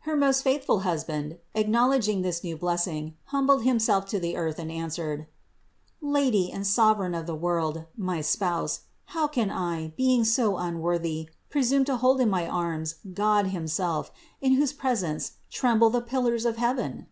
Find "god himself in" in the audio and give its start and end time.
13.14-14.54